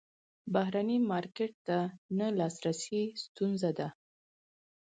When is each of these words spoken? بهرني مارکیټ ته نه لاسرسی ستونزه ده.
بهرني 0.53 0.97
مارکیټ 1.09 1.53
ته 1.67 1.77
نه 2.17 2.27
لاسرسی 2.39 3.01
ستونزه 3.23 3.71
ده. 3.79 3.87